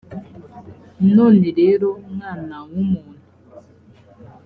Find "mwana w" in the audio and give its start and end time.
2.13-2.73